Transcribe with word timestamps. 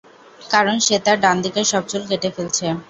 কারণ 0.45 0.75
সে 0.85 0.95
তার 1.05 1.17
ডানদিকের 1.23 1.65
সব 1.71 1.83
চুল 1.91 2.03
কেটে 2.09 2.29
ফেলছে। 2.35 2.65